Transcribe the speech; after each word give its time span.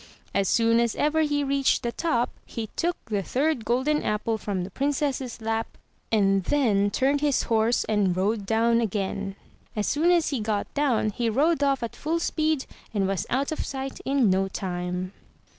As 0.33 0.49
soon 0.49 0.79
as 0.79 0.95
ever 0.95 1.21
he 1.21 1.43
reached 1.43 1.83
the 1.83 1.91
top, 1.91 2.31
he 2.47 2.71
took 2.75 2.97
the 3.05 3.21
third 3.21 3.63
golden 3.63 4.01
apple 4.01 4.39
from, 4.39 4.63
the 4.63 4.71
Princess' 4.71 5.39
lap, 5.41 5.77
and 6.11 6.43
then 6.45 6.89
turned 6.89 7.21
his 7.21 7.43
horse 7.43 7.83
and 7.83 8.17
rode 8.17 8.47
down 8.47 8.81
again. 8.81 9.35
As 9.75 9.85
soon 9.85 10.09
as 10.09 10.29
he 10.29 10.39
got 10.39 10.73
down, 10.73 11.11
he 11.11 11.29
rode 11.29 11.61
off 11.61 11.83
at 11.83 11.95
full 11.95 12.17
speed, 12.17 12.65
and 12.95 13.07
was 13.07 13.27
out 13.29 13.51
of 13.51 13.63
sight 13.63 13.99
in 14.03 14.31
no 14.31 14.47
time. 14.47 15.13